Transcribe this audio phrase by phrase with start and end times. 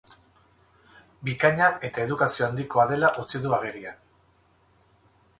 [1.27, 4.01] Bikaina eta edukazio handikoa dela utzi du agerian.